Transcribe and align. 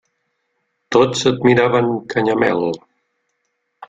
Tots 0.95 1.19
admiraven 1.31 1.89
Canyamel. 2.13 2.65